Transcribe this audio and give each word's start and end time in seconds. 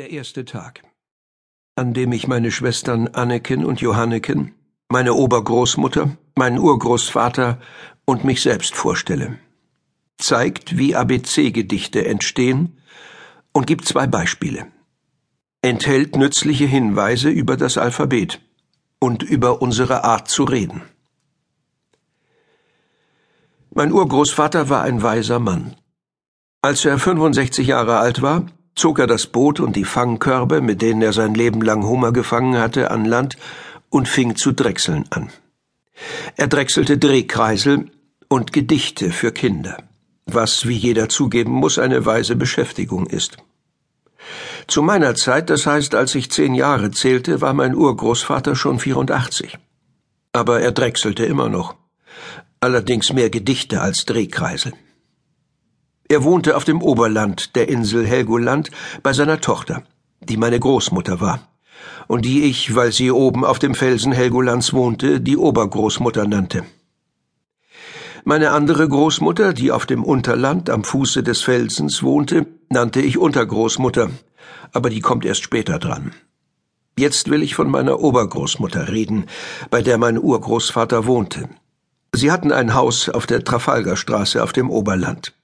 Der 0.00 0.12
erste 0.12 0.46
Tag, 0.46 0.82
an 1.76 1.92
dem 1.92 2.12
ich 2.12 2.26
meine 2.26 2.50
Schwestern 2.50 3.08
Anneken 3.08 3.66
und 3.66 3.82
Johanneken, 3.82 4.54
meine 4.88 5.12
Obergroßmutter, 5.12 6.16
meinen 6.36 6.58
Urgroßvater 6.58 7.60
und 8.06 8.24
mich 8.24 8.40
selbst 8.40 8.74
vorstelle, 8.74 9.38
zeigt, 10.16 10.78
wie 10.78 10.96
ABC-Gedichte 10.96 12.06
entstehen 12.06 12.78
und 13.52 13.66
gibt 13.66 13.84
zwei 13.84 14.06
Beispiele. 14.06 14.68
Enthält 15.60 16.16
nützliche 16.16 16.64
Hinweise 16.64 17.28
über 17.28 17.58
das 17.58 17.76
Alphabet 17.76 18.40
und 19.00 19.22
über 19.22 19.60
unsere 19.60 20.02
Art 20.04 20.30
zu 20.30 20.44
reden. 20.44 20.80
Mein 23.74 23.92
Urgroßvater 23.92 24.70
war 24.70 24.82
ein 24.82 25.02
weiser 25.02 25.40
Mann. 25.40 25.76
Als 26.62 26.86
er 26.86 26.98
65 26.98 27.66
Jahre 27.66 27.98
alt 27.98 28.22
war, 28.22 28.46
zog 28.74 28.98
er 28.98 29.06
das 29.06 29.26
Boot 29.26 29.60
und 29.60 29.76
die 29.76 29.84
Fangkörbe, 29.84 30.60
mit 30.60 30.82
denen 30.82 31.02
er 31.02 31.12
sein 31.12 31.34
Leben 31.34 31.62
lang 31.62 31.84
Hummer 31.84 32.12
gefangen 32.12 32.58
hatte, 32.58 32.90
an 32.90 33.04
Land 33.04 33.36
und 33.88 34.08
fing 34.08 34.36
zu 34.36 34.52
drechseln 34.52 35.04
an. 35.10 35.30
Er 36.36 36.46
drechselte 36.46 36.98
Drehkreisel 36.98 37.90
und 38.28 38.52
Gedichte 38.52 39.10
für 39.10 39.32
Kinder, 39.32 39.82
was, 40.24 40.66
wie 40.66 40.76
jeder 40.76 41.08
zugeben 41.08 41.52
muss, 41.52 41.78
eine 41.78 42.06
weise 42.06 42.36
Beschäftigung 42.36 43.06
ist. 43.06 43.36
Zu 44.66 44.82
meiner 44.82 45.14
Zeit, 45.14 45.50
das 45.50 45.66
heißt, 45.66 45.94
als 45.94 46.14
ich 46.14 46.30
zehn 46.30 46.54
Jahre 46.54 46.90
zählte, 46.90 47.40
war 47.40 47.54
mein 47.54 47.74
Urgroßvater 47.74 48.54
schon 48.54 48.78
84. 48.78 49.58
Aber 50.32 50.60
er 50.60 50.70
drechselte 50.70 51.24
immer 51.24 51.48
noch. 51.48 51.74
Allerdings 52.60 53.12
mehr 53.12 53.30
Gedichte 53.30 53.80
als 53.80 54.04
Drehkreisel. 54.04 54.72
Er 56.10 56.24
wohnte 56.24 56.56
auf 56.56 56.64
dem 56.64 56.82
Oberland 56.82 57.54
der 57.54 57.68
Insel 57.68 58.04
Helgoland 58.04 58.72
bei 59.04 59.12
seiner 59.12 59.40
Tochter, 59.40 59.84
die 60.18 60.36
meine 60.36 60.58
Großmutter 60.58 61.20
war, 61.20 61.48
und 62.08 62.24
die 62.24 62.42
ich, 62.42 62.74
weil 62.74 62.90
sie 62.90 63.12
oben 63.12 63.44
auf 63.44 63.60
dem 63.60 63.76
Felsen 63.76 64.10
Helgolands 64.10 64.72
wohnte, 64.72 65.20
die 65.20 65.36
Obergroßmutter 65.36 66.26
nannte. 66.26 66.64
Meine 68.24 68.50
andere 68.50 68.88
Großmutter, 68.88 69.52
die 69.52 69.70
auf 69.70 69.86
dem 69.86 70.02
Unterland 70.02 70.68
am 70.68 70.82
Fuße 70.82 71.22
des 71.22 71.42
Felsens 71.42 72.02
wohnte, 72.02 72.44
nannte 72.70 73.00
ich 73.00 73.16
Untergroßmutter, 73.16 74.10
aber 74.72 74.90
die 74.90 75.00
kommt 75.00 75.24
erst 75.24 75.44
später 75.44 75.78
dran. 75.78 76.10
Jetzt 76.98 77.30
will 77.30 77.44
ich 77.44 77.54
von 77.54 77.70
meiner 77.70 78.00
Obergroßmutter 78.00 78.88
reden, 78.88 79.26
bei 79.70 79.80
der 79.80 79.96
mein 79.96 80.18
Urgroßvater 80.18 81.06
wohnte. 81.06 81.48
Sie 82.12 82.32
hatten 82.32 82.50
ein 82.50 82.74
Haus 82.74 83.08
auf 83.08 83.28
der 83.28 83.44
Trafalgarstraße 83.44 84.42
auf 84.42 84.52
dem 84.52 84.70
Oberland. 84.70 85.34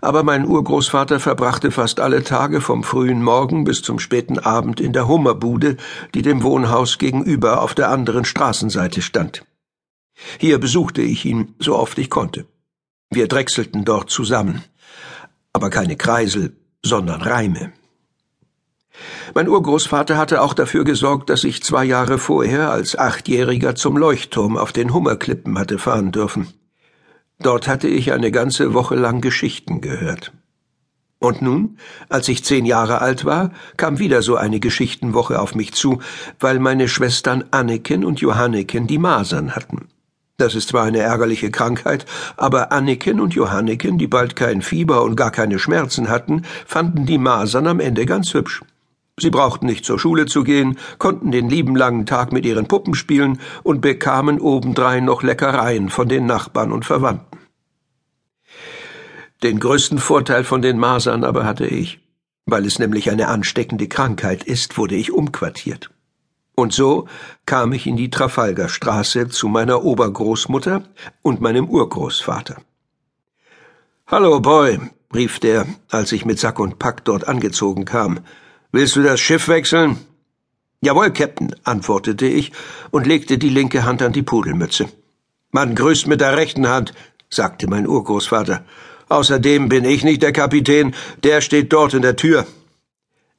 Aber 0.00 0.22
mein 0.22 0.46
Urgroßvater 0.46 1.20
verbrachte 1.20 1.70
fast 1.70 2.00
alle 2.00 2.22
Tage 2.22 2.60
vom 2.60 2.84
frühen 2.84 3.22
Morgen 3.22 3.64
bis 3.64 3.82
zum 3.82 3.98
späten 3.98 4.38
Abend 4.38 4.80
in 4.80 4.92
der 4.92 5.08
Hummerbude, 5.08 5.76
die 6.14 6.22
dem 6.22 6.42
Wohnhaus 6.42 6.98
gegenüber 6.98 7.62
auf 7.62 7.74
der 7.74 7.90
anderen 7.90 8.24
Straßenseite 8.24 9.02
stand. 9.02 9.44
Hier 10.38 10.58
besuchte 10.58 11.02
ich 11.02 11.24
ihn, 11.24 11.54
so 11.58 11.76
oft 11.76 11.98
ich 11.98 12.10
konnte. 12.10 12.46
Wir 13.10 13.28
drechselten 13.28 13.84
dort 13.84 14.10
zusammen. 14.10 14.62
Aber 15.52 15.70
keine 15.70 15.96
Kreisel, 15.96 16.56
sondern 16.84 17.22
Reime. 17.22 17.72
Mein 19.34 19.48
Urgroßvater 19.48 20.16
hatte 20.16 20.40
auch 20.40 20.54
dafür 20.54 20.84
gesorgt, 20.84 21.28
dass 21.28 21.44
ich 21.44 21.62
zwei 21.62 21.84
Jahre 21.84 22.18
vorher 22.18 22.70
als 22.70 22.96
Achtjähriger 22.96 23.74
zum 23.74 23.96
Leuchtturm 23.96 24.56
auf 24.56 24.72
den 24.72 24.94
Hummerklippen 24.94 25.58
hatte 25.58 25.78
fahren 25.78 26.12
dürfen. 26.12 26.48
Dort 27.38 27.68
hatte 27.68 27.88
ich 27.88 28.12
eine 28.12 28.30
ganze 28.30 28.74
Woche 28.74 28.94
lang 28.94 29.20
Geschichten 29.20 29.80
gehört. 29.80 30.32
Und 31.18 31.42
nun, 31.42 31.78
als 32.08 32.28
ich 32.28 32.44
zehn 32.44 32.66
Jahre 32.66 33.00
alt 33.00 33.24
war, 33.24 33.50
kam 33.76 33.98
wieder 33.98 34.22
so 34.22 34.36
eine 34.36 34.60
Geschichtenwoche 34.60 35.40
auf 35.40 35.54
mich 35.54 35.72
zu, 35.72 36.00
weil 36.38 36.58
meine 36.58 36.88
Schwestern 36.88 37.44
Anneken 37.50 38.04
und 38.04 38.20
Johanneken 38.20 38.86
die 38.86 38.98
Masern 38.98 39.56
hatten. 39.56 39.88
Das 40.38 40.54
ist 40.54 40.68
zwar 40.68 40.84
eine 40.84 40.98
ärgerliche 40.98 41.50
Krankheit, 41.50 42.04
aber 42.36 42.70
Anneken 42.70 43.20
und 43.20 43.34
Johanneken, 43.34 43.96
die 43.96 44.06
bald 44.06 44.36
kein 44.36 44.60
Fieber 44.60 45.02
und 45.02 45.16
gar 45.16 45.30
keine 45.30 45.58
Schmerzen 45.58 46.10
hatten, 46.10 46.42
fanden 46.66 47.06
die 47.06 47.18
Masern 47.18 47.66
am 47.66 47.80
Ende 47.80 48.04
ganz 48.04 48.34
hübsch. 48.34 48.62
Sie 49.18 49.30
brauchten 49.30 49.64
nicht 49.64 49.86
zur 49.86 49.98
Schule 49.98 50.26
zu 50.26 50.44
gehen, 50.44 50.78
konnten 50.98 51.30
den 51.30 51.48
lieben 51.48 51.74
langen 51.74 52.04
Tag 52.04 52.32
mit 52.32 52.44
ihren 52.44 52.68
Puppen 52.68 52.94
spielen 52.94 53.40
und 53.62 53.80
bekamen 53.80 54.40
obendrein 54.40 55.06
noch 55.06 55.22
Leckereien 55.22 55.88
von 55.88 56.08
den 56.08 56.26
Nachbarn 56.26 56.70
und 56.70 56.84
Verwandten. 56.84 57.38
Den 59.42 59.58
größten 59.58 59.98
Vorteil 59.98 60.44
von 60.44 60.60
den 60.60 60.78
Masern 60.78 61.24
aber 61.24 61.44
hatte 61.44 61.66
ich. 61.66 62.00
Weil 62.44 62.64
es 62.64 62.78
nämlich 62.78 63.10
eine 63.10 63.28
ansteckende 63.28 63.88
Krankheit 63.88 64.44
ist, 64.44 64.78
wurde 64.78 64.94
ich 64.94 65.12
umquartiert. 65.12 65.90
Und 66.54 66.72
so 66.72 67.08
kam 67.44 67.72
ich 67.72 67.86
in 67.86 67.96
die 67.96 68.08
Trafalgarstraße 68.08 69.28
zu 69.28 69.48
meiner 69.48 69.82
Obergroßmutter 69.82 70.84
und 71.22 71.40
meinem 71.40 71.68
Urgroßvater. 71.68 72.56
Hallo, 74.06 74.40
Boy, 74.40 74.78
rief 75.14 75.40
der, 75.40 75.66
als 75.90 76.12
ich 76.12 76.24
mit 76.24 76.38
Sack 76.38 76.60
und 76.60 76.78
Pack 76.78 77.04
dort 77.04 77.26
angezogen 77.26 77.84
kam. 77.84 78.20
Willst 78.72 78.96
du 78.96 79.02
das 79.02 79.20
Schiff 79.20 79.48
wechseln? 79.48 79.98
Jawohl, 80.80 81.10
Captain, 81.10 81.54
antwortete 81.64 82.26
ich 82.26 82.52
und 82.90 83.06
legte 83.06 83.38
die 83.38 83.48
linke 83.48 83.84
Hand 83.84 84.02
an 84.02 84.12
die 84.12 84.22
Pudelmütze. 84.22 84.88
Man 85.50 85.74
grüßt 85.74 86.06
mit 86.06 86.20
der 86.20 86.36
rechten 86.36 86.68
Hand, 86.68 86.92
sagte 87.30 87.68
mein 87.68 87.88
Urgroßvater. 87.88 88.64
Außerdem 89.08 89.68
bin 89.68 89.84
ich 89.84 90.04
nicht 90.04 90.22
der 90.22 90.32
Kapitän, 90.32 90.94
der 91.22 91.40
steht 91.40 91.72
dort 91.72 91.94
in 91.94 92.02
der 92.02 92.16
Tür. 92.16 92.46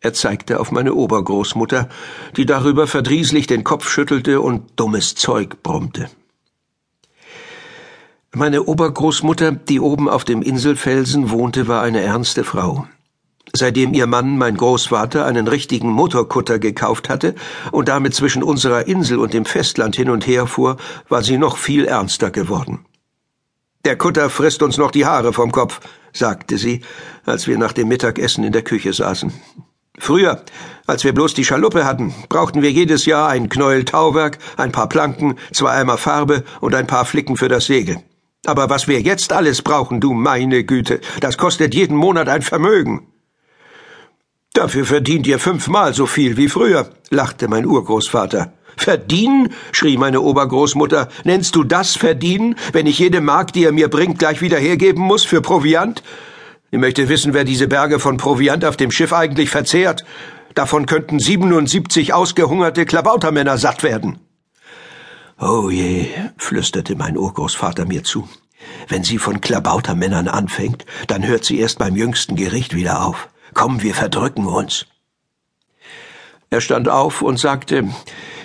Er 0.00 0.12
zeigte 0.12 0.60
auf 0.60 0.70
meine 0.70 0.94
Obergroßmutter, 0.94 1.88
die 2.36 2.44
darüber 2.44 2.86
verdrießlich 2.86 3.46
den 3.46 3.64
Kopf 3.64 3.88
schüttelte 3.88 4.42
und 4.42 4.72
dummes 4.76 5.14
Zeug 5.14 5.62
brummte. 5.62 6.10
Meine 8.32 8.64
Obergroßmutter, 8.64 9.52
die 9.52 9.80
oben 9.80 10.08
auf 10.08 10.24
dem 10.24 10.42
Inselfelsen 10.42 11.30
wohnte, 11.30 11.68
war 11.68 11.82
eine 11.82 12.02
ernste 12.02 12.44
Frau. 12.44 12.86
Seitdem 13.56 13.94
ihr 13.94 14.08
Mann, 14.08 14.36
mein 14.36 14.56
Großvater, 14.56 15.24
einen 15.24 15.46
richtigen 15.46 15.88
Motorkutter 15.88 16.58
gekauft 16.58 17.08
hatte 17.08 17.36
und 17.70 17.88
damit 17.88 18.12
zwischen 18.12 18.42
unserer 18.42 18.88
Insel 18.88 19.18
und 19.18 19.32
dem 19.32 19.44
Festland 19.44 19.94
hin 19.94 20.10
und 20.10 20.26
her 20.26 20.48
fuhr, 20.48 20.76
war 21.08 21.22
sie 21.22 21.38
noch 21.38 21.56
viel 21.56 21.84
ernster 21.84 22.32
geworden. 22.32 22.84
Der 23.84 23.96
Kutter 23.96 24.28
frisst 24.28 24.62
uns 24.64 24.76
noch 24.76 24.90
die 24.90 25.06
Haare 25.06 25.32
vom 25.32 25.52
Kopf, 25.52 25.80
sagte 26.12 26.58
sie, 26.58 26.80
als 27.24 27.46
wir 27.46 27.56
nach 27.56 27.72
dem 27.72 27.86
Mittagessen 27.86 28.42
in 28.42 28.52
der 28.52 28.62
Küche 28.62 28.92
saßen. 28.92 29.32
Früher, 29.98 30.42
als 30.88 31.04
wir 31.04 31.12
bloß 31.12 31.34
die 31.34 31.44
Schaluppe 31.44 31.84
hatten, 31.84 32.12
brauchten 32.28 32.60
wir 32.60 32.72
jedes 32.72 33.06
Jahr 33.06 33.28
ein 33.28 33.48
Knäuel 33.48 33.84
Tauwerk, 33.84 34.38
ein 34.56 34.72
paar 34.72 34.88
Planken, 34.88 35.36
zwei 35.52 35.70
Eimer 35.70 35.96
Farbe 35.96 36.42
und 36.60 36.74
ein 36.74 36.88
paar 36.88 37.04
Flicken 37.04 37.36
für 37.36 37.48
das 37.48 37.66
Segel. 37.66 37.98
Aber 38.46 38.68
was 38.68 38.88
wir 38.88 39.00
jetzt 39.00 39.32
alles 39.32 39.62
brauchen, 39.62 40.00
du 40.00 40.12
meine 40.12 40.64
Güte, 40.64 41.00
das 41.20 41.38
kostet 41.38 41.72
jeden 41.72 41.96
Monat 41.96 42.28
ein 42.28 42.42
Vermögen. 42.42 43.13
Dafür 44.54 44.84
verdient 44.84 45.26
ihr 45.26 45.40
fünfmal 45.40 45.94
so 45.94 46.06
viel 46.06 46.36
wie 46.36 46.48
früher, 46.48 46.88
lachte 47.10 47.48
mein 47.48 47.66
Urgroßvater. 47.66 48.52
Verdienen? 48.76 49.52
schrie 49.72 49.96
meine 49.96 50.20
Obergroßmutter. 50.20 51.08
Nennst 51.24 51.56
du 51.56 51.64
das 51.64 51.96
verdienen, 51.96 52.54
wenn 52.72 52.86
ich 52.86 53.00
jede 53.00 53.20
Mark, 53.20 53.52
die 53.52 53.64
er 53.64 53.72
mir 53.72 53.88
bringt, 53.88 54.20
gleich 54.20 54.40
wieder 54.40 54.56
hergeben 54.56 55.02
muss 55.02 55.24
für 55.24 55.42
Proviant? 55.42 56.04
Ich 56.70 56.78
möchte 56.78 57.08
wissen, 57.08 57.34
wer 57.34 57.42
diese 57.42 57.66
Berge 57.66 57.98
von 57.98 58.16
Proviant 58.16 58.64
auf 58.64 58.76
dem 58.76 58.92
Schiff 58.92 59.12
eigentlich 59.12 59.50
verzehrt. 59.50 60.04
Davon 60.54 60.86
könnten 60.86 61.18
77 61.18 62.14
ausgehungerte 62.14 62.86
Klabautermänner 62.86 63.58
satt 63.58 63.82
werden. 63.82 64.20
Oh 65.40 65.68
je, 65.68 66.06
flüsterte 66.36 66.94
mein 66.94 67.18
Urgroßvater 67.18 67.86
mir 67.86 68.04
zu. 68.04 68.28
Wenn 68.88 69.02
sie 69.02 69.18
von 69.18 69.40
Klabautermännern 69.40 70.28
anfängt, 70.28 70.86
dann 71.08 71.26
hört 71.26 71.44
sie 71.44 71.58
erst 71.58 71.80
beim 71.80 71.96
jüngsten 71.96 72.36
Gericht 72.36 72.76
wieder 72.76 73.04
auf. 73.04 73.28
Komm, 73.54 73.82
wir 73.82 73.94
verdrücken 73.94 74.46
uns. 74.46 74.86
Er 76.50 76.60
stand 76.60 76.88
auf 76.88 77.22
und 77.22 77.38
sagte, 77.38 77.88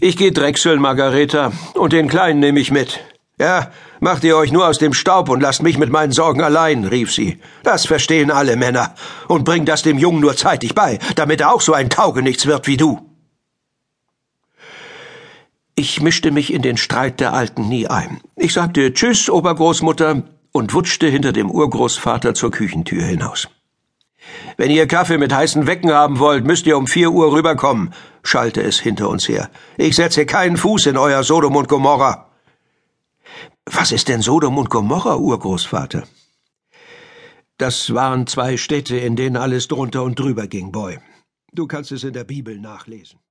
ich 0.00 0.16
geh 0.16 0.30
drechseln, 0.30 0.80
Margareta, 0.80 1.52
und 1.74 1.92
den 1.92 2.08
Kleinen 2.08 2.40
nehme 2.40 2.60
ich 2.60 2.70
mit. 2.70 3.00
Ja, 3.38 3.70
macht 4.00 4.24
ihr 4.24 4.36
euch 4.36 4.52
nur 4.52 4.66
aus 4.66 4.78
dem 4.78 4.92
Staub 4.92 5.28
und 5.28 5.40
lasst 5.40 5.62
mich 5.62 5.78
mit 5.78 5.90
meinen 5.90 6.12
Sorgen 6.12 6.42
allein, 6.42 6.84
rief 6.84 7.12
sie. 7.12 7.38
Das 7.62 7.86
verstehen 7.86 8.30
alle 8.30 8.56
Männer. 8.56 8.94
Und 9.28 9.44
bring 9.44 9.64
das 9.64 9.82
dem 9.82 9.98
Jungen 9.98 10.20
nur 10.20 10.36
zeitig 10.36 10.74
bei, 10.74 10.98
damit 11.16 11.40
er 11.40 11.52
auch 11.52 11.60
so 11.60 11.72
ein 11.72 11.90
Taugenichts 11.90 12.46
wird 12.46 12.66
wie 12.66 12.76
du. 12.76 13.00
Ich 15.74 16.00
mischte 16.00 16.30
mich 16.30 16.52
in 16.52 16.62
den 16.62 16.76
Streit 16.76 17.20
der 17.20 17.32
Alten 17.32 17.68
nie 17.68 17.86
ein. 17.86 18.20
Ich 18.36 18.52
sagte 18.52 18.92
Tschüss, 18.92 19.30
Obergroßmutter, 19.30 20.22
und 20.52 20.74
wutschte 20.74 21.08
hinter 21.08 21.32
dem 21.32 21.50
Urgroßvater 21.50 22.34
zur 22.34 22.50
Küchentür 22.50 23.02
hinaus. 23.02 23.48
Wenn 24.56 24.70
ihr 24.70 24.86
Kaffee 24.86 25.18
mit 25.18 25.32
heißen 25.32 25.66
Wecken 25.66 25.92
haben 25.92 26.18
wollt, 26.18 26.44
müsst 26.44 26.66
ihr 26.66 26.76
um 26.76 26.86
vier 26.86 27.10
Uhr 27.10 27.32
rüberkommen, 27.32 27.92
schallte 28.22 28.62
es 28.62 28.78
hinter 28.80 29.08
uns 29.08 29.28
her. 29.28 29.50
Ich 29.76 29.96
setze 29.96 30.26
keinen 30.26 30.56
Fuß 30.56 30.86
in 30.86 30.96
euer 30.96 31.24
Sodom 31.24 31.56
und 31.56 31.68
Gomorra. 31.68 32.30
Was 33.66 33.92
ist 33.92 34.08
denn 34.08 34.22
Sodom 34.22 34.58
und 34.58 34.70
Gomorra, 34.70 35.16
Urgroßvater? 35.16 36.04
Das 37.58 37.94
waren 37.94 38.26
zwei 38.26 38.56
Städte, 38.56 38.96
in 38.96 39.14
denen 39.14 39.36
alles 39.36 39.68
drunter 39.68 40.02
und 40.02 40.18
drüber 40.18 40.46
ging, 40.46 40.72
Boy. 40.72 40.98
Du 41.52 41.66
kannst 41.66 41.92
es 41.92 42.02
in 42.02 42.12
der 42.12 42.24
Bibel 42.24 42.58
nachlesen. 42.58 43.22